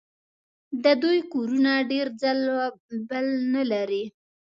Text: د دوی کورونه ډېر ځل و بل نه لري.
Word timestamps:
د 0.83 0.85
دوی 1.01 1.19
کورونه 1.33 1.71
ډېر 1.91 2.07
ځل 2.21 2.39
و 2.55 2.59
بل 3.09 3.25
نه 3.53 3.63
لري. 3.71 4.03